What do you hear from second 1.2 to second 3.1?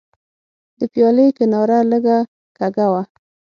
کناره لږه کږه وه.